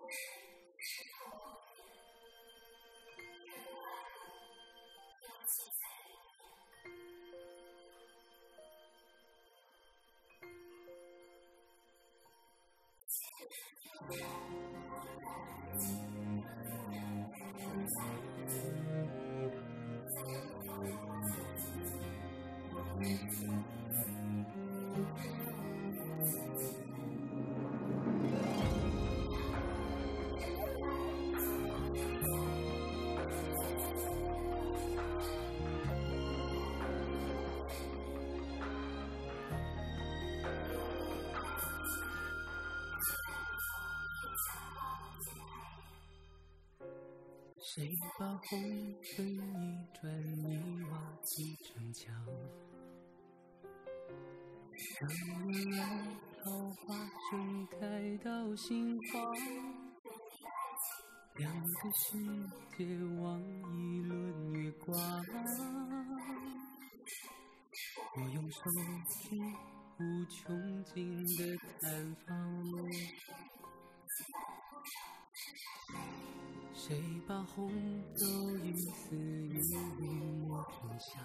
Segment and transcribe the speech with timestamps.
[0.00, 0.16] 故事
[0.78, 1.42] 湿透梦
[15.76, 15.90] 魇，
[16.64, 18.27] 真面。
[47.74, 47.86] 谁
[48.18, 48.58] 把红
[49.02, 49.38] 尘一
[49.92, 50.10] 砖
[50.50, 52.14] 一瓦砌成墙？
[54.98, 55.02] 让
[55.44, 55.80] 温爱
[56.42, 56.50] 桃
[56.86, 56.96] 花
[57.30, 57.76] 盛开
[58.24, 59.34] 到心慌。
[61.36, 62.06] 两个世
[62.78, 62.86] 界
[63.20, 63.38] 望
[63.76, 64.98] 一轮月光。
[68.16, 68.62] 我用手
[69.10, 69.36] 指
[69.98, 71.38] 无穷尽的
[71.82, 72.28] 探访。
[76.78, 77.68] 谁把红
[78.14, 79.58] 豆一丝一
[79.98, 80.06] 缕
[80.46, 81.20] 磨成香？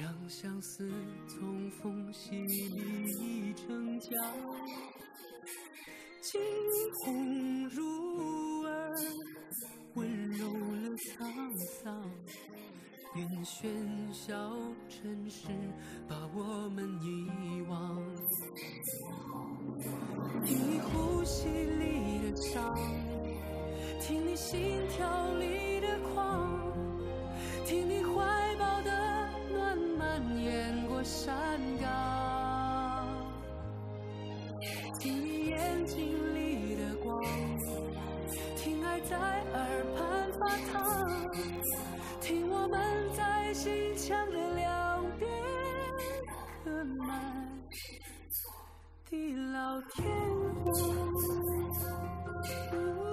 [0.00, 0.88] 让相思
[1.28, 4.10] 从缝隙里成江。
[6.22, 6.40] 惊
[7.04, 7.82] 鸿入
[8.62, 8.96] 耳，
[9.94, 12.08] 温柔了沧桑。
[13.14, 13.66] 愿喧
[14.12, 14.32] 嚣
[14.88, 15.48] 尘世
[16.08, 18.00] 把我们遗忘。
[20.44, 22.72] 听你呼吸里的伤，
[24.00, 26.72] 听你心跳里的狂，
[27.66, 31.88] 听你怀抱的暖蔓延过山岗，
[35.00, 35.98] 听你眼睛
[36.32, 37.20] 里的光，
[38.56, 41.28] 听爱在耳畔发烫，
[42.20, 42.78] 听我们
[43.52, 45.28] 心墙的两边
[46.64, 47.60] 刻满。
[49.08, 50.06] 地老天
[50.64, 53.09] 荒。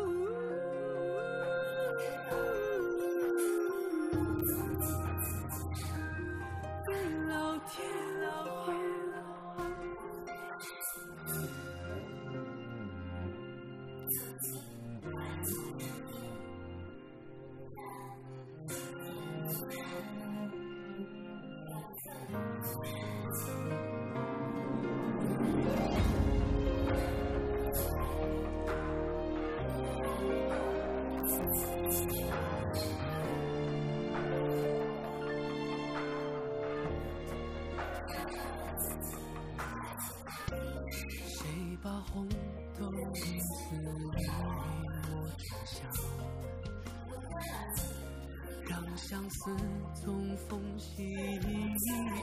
[49.09, 49.55] 相思
[49.95, 51.73] 从缝隙里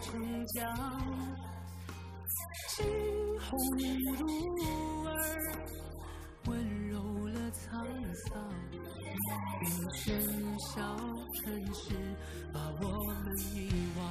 [0.03, 0.69] 成江。
[2.77, 2.85] 惊
[3.41, 3.59] 鸿
[4.19, 5.17] 入耳，
[6.45, 7.83] 温柔了沧
[8.29, 8.53] 桑。
[9.63, 10.05] 愿喧
[10.75, 10.95] 嚣
[11.41, 11.85] 尘世
[12.53, 12.87] 把我
[13.23, 13.57] 们遗
[13.97, 14.05] 忘。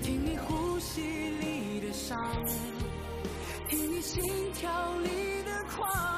[0.00, 2.16] 听你呼吸里的伤，
[3.68, 4.22] 听你心
[4.54, 6.09] 跳里的狂，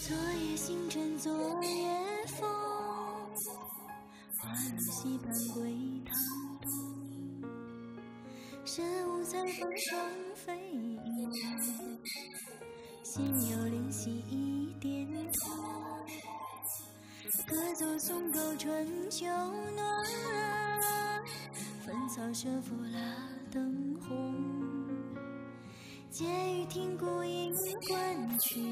[0.00, 2.48] 昨夜星辰昨夜风，
[4.38, 6.14] 花落溪畔归堂
[6.60, 6.70] 东。
[8.64, 10.00] 身无彩凤双
[10.34, 11.00] 飞燕，
[13.02, 15.52] 心有灵犀一点通。
[17.46, 20.04] 歌作松涛春秋暖，
[21.86, 22.98] 芳草生拂蜡
[23.50, 24.63] 灯红。
[26.14, 27.52] 借雨听孤影
[27.88, 28.62] 观去，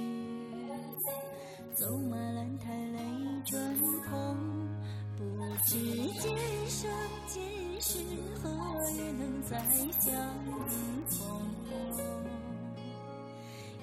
[1.75, 3.01] 走马兰台泪
[3.45, 4.71] 转蓬。
[5.19, 5.25] 不
[5.67, 5.77] 知
[6.21, 6.89] 今生
[7.27, 7.43] 今
[7.81, 7.99] 世
[8.41, 8.49] 何
[8.95, 9.59] 日能再
[9.99, 10.15] 相
[11.09, 11.19] 逢？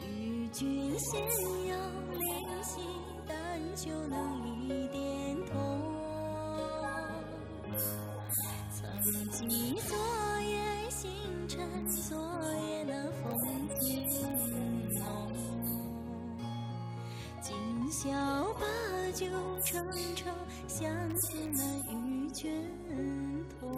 [0.07, 1.19] 与君闲
[1.67, 1.75] 遥
[2.13, 2.79] 灵犀，
[3.27, 5.51] 但求能一点通。
[8.71, 8.81] 曾
[9.31, 9.97] 记昨
[19.19, 19.25] 酒
[19.65, 19.85] 成
[20.15, 20.29] 愁，
[20.69, 22.49] 相思难与君
[23.59, 23.69] 同。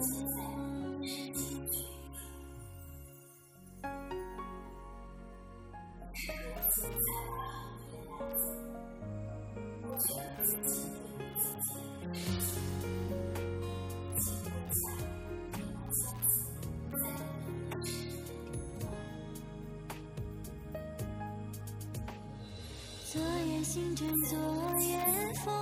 [23.72, 24.38] 星辰昨
[24.80, 25.02] 夜
[25.46, 25.54] 风，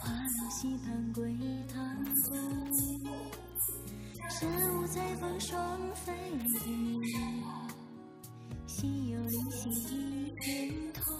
[0.00, 1.36] 花落溪畔归
[1.70, 1.76] 堂
[2.24, 2.34] 东。
[4.30, 6.14] 身无彩凤双飞
[6.64, 7.20] 燕，
[8.66, 11.14] 心有灵犀一点通。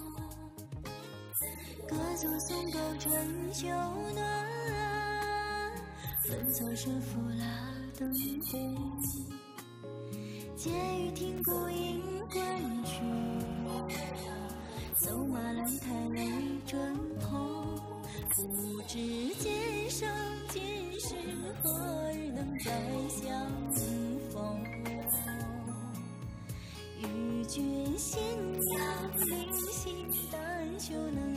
[1.87, 3.69] 歌作松涛春秋
[4.15, 4.25] 暖，
[6.27, 7.45] 分草生拂蜡
[7.99, 8.11] 灯
[8.51, 8.75] 红。
[10.57, 13.03] 借雨听孤影观去，
[15.05, 16.23] 走马兰台泪
[16.67, 16.81] 转
[17.21, 17.77] 蓬。
[18.35, 18.97] 不知
[19.39, 20.09] 今生
[20.49, 20.63] 今
[20.99, 21.15] 世
[21.63, 22.73] 何日能再
[23.11, 23.47] 相
[24.31, 24.65] 逢？
[27.01, 28.23] 与君心
[28.55, 28.79] 有
[29.27, 31.35] 灵犀，但求能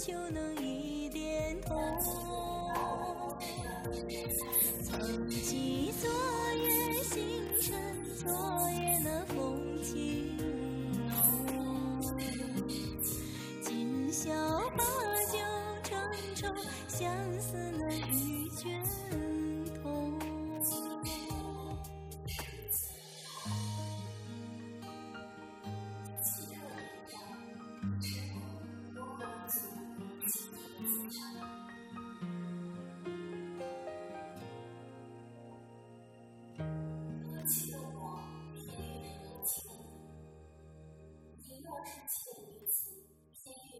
[0.00, 0.49] 就能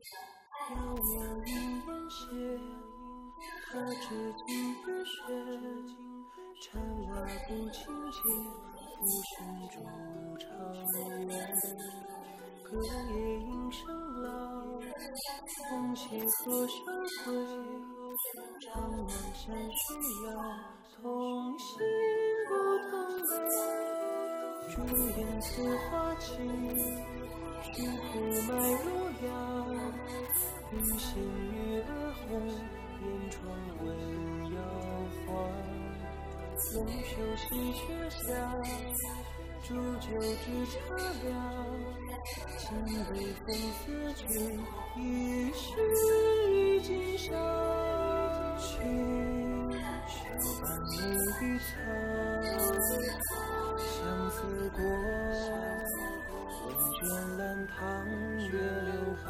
[0.00, 2.20] 遥遥云烟斜，
[3.66, 4.04] 他至
[4.46, 4.48] 今
[4.84, 5.12] 日雪。
[6.62, 7.10] 禅瓦
[7.46, 7.80] 不清
[8.10, 8.16] 洁，
[8.96, 9.36] 浮生
[9.68, 9.74] 逐
[10.38, 10.44] 长
[11.26, 11.30] 远。
[12.62, 13.80] 隔夜影生
[14.22, 14.28] 老，
[15.70, 16.72] 梦前何时
[17.24, 17.28] 归？
[18.60, 19.80] 长满山水
[20.26, 20.28] 遥，
[20.94, 20.98] 同
[21.58, 21.68] 行
[22.48, 22.50] 不
[22.90, 24.09] 同悲。
[24.70, 24.76] 朱
[25.18, 26.36] 颜似花情，
[27.60, 28.50] 虚铺埋
[28.84, 28.86] 如
[29.26, 29.28] 杨。
[30.70, 33.36] 云闲月儿红，烟窗
[33.80, 33.84] 闻
[34.54, 34.56] 摇
[35.26, 35.28] 晃。
[36.74, 38.22] 龙袖戏雪下，
[39.64, 40.78] 煮酒知茶
[41.24, 41.28] 凉。
[42.56, 42.62] 情
[43.10, 43.44] 微风
[43.82, 44.24] 似君，
[44.96, 45.66] 一世
[46.48, 47.26] 一襟裳。
[48.56, 48.68] 寻
[50.06, 50.14] 秋
[50.62, 50.88] 半暮
[51.40, 51.68] 雨苍，
[53.80, 54.42] 相思
[54.76, 54.78] 过，
[56.66, 57.00] 问卷
[57.38, 57.76] 兰汤
[58.48, 58.92] 月流
[59.24, 59.28] 花。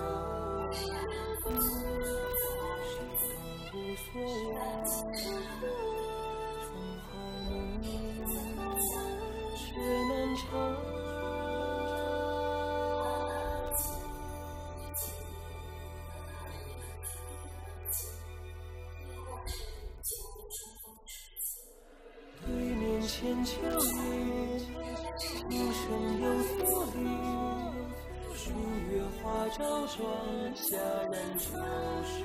[29.60, 30.08] 小窗
[30.54, 30.78] 下
[31.12, 31.44] 人旧
[32.02, 32.24] 时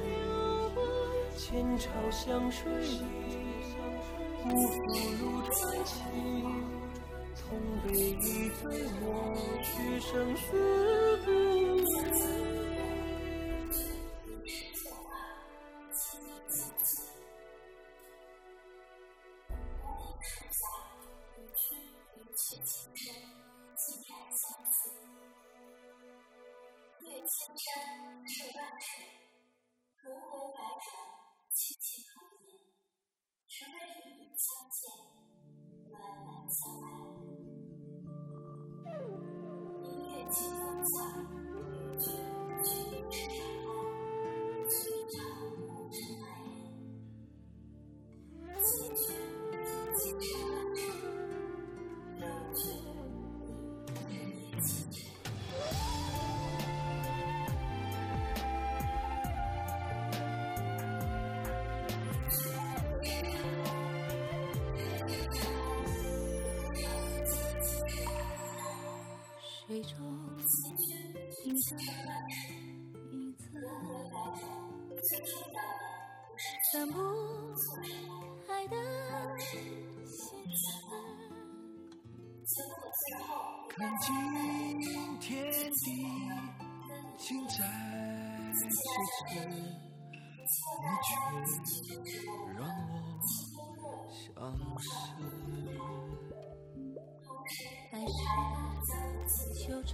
[0.00, 0.08] 影，
[1.36, 3.02] 千朝香水里，
[4.46, 4.78] 无负
[5.20, 5.52] 如传
[5.84, 6.00] 奇，
[7.34, 7.44] 从
[7.86, 8.62] 杯一醉
[8.98, 9.06] 莫
[9.62, 11.18] 去生死
[71.76, 71.82] 映着
[73.12, 73.42] 影子，
[76.72, 76.94] 散不
[78.46, 78.74] 开的
[79.38, 79.42] 心
[80.54, 80.62] 思。
[83.70, 84.06] 看尽
[85.18, 85.84] 天地
[87.16, 87.58] 尽在咫
[89.32, 89.52] 尺，你
[92.04, 92.12] 却
[92.56, 92.58] 让
[93.80, 94.14] 我相
[94.78, 94.84] 思，
[97.90, 99.32] 还是
[99.66, 99.92] 纠缠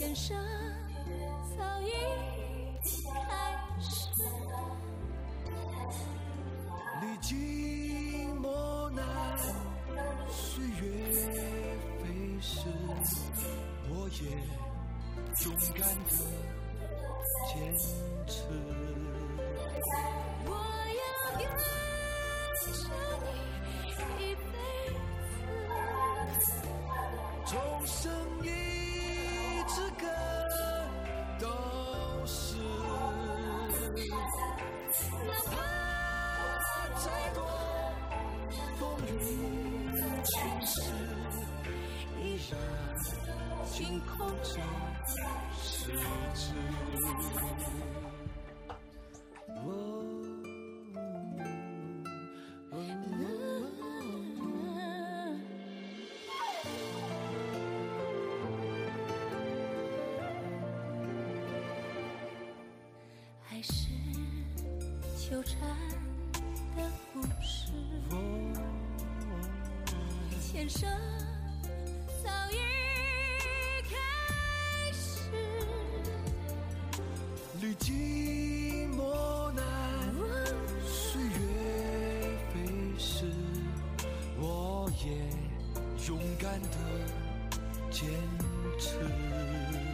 [0.00, 0.36] 人生
[1.58, 1.90] 早已
[3.02, 3.10] 开
[3.80, 3.90] 始。
[7.00, 9.04] 历经磨难，
[10.30, 10.80] 岁月
[11.98, 12.06] 飞
[12.40, 12.60] 逝，
[13.90, 14.22] 我也
[15.44, 16.10] 勇敢的
[17.48, 17.52] 坚
[18.28, 18.32] 持。
[20.46, 20.48] 我
[20.94, 21.02] 要
[21.36, 21.40] 跟
[22.72, 22.80] 着
[23.24, 23.28] 你
[24.22, 24.46] 一辈
[26.38, 26.46] 子，
[27.46, 27.52] 终
[27.84, 27.98] 生
[29.78, 30.02] 一支歌
[31.38, 31.46] 都
[32.26, 32.56] 是，
[35.24, 35.52] 哪怕
[36.98, 37.38] 再多
[38.80, 39.08] 风雨
[40.24, 40.34] 侵
[40.66, 40.76] 蚀，
[42.20, 42.52] 依然
[43.66, 44.10] 紧扣
[44.42, 44.50] 着
[45.62, 45.68] 十
[46.34, 46.42] 指。
[86.28, 86.68] 勇敢的
[87.90, 88.06] 坚
[88.78, 89.87] 持。